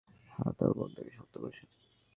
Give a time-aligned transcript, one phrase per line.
[0.31, 1.67] হ্যাঁ তার বোন তাকে শনাক্ত করেছেন।